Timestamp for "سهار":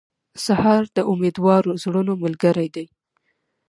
0.45-0.83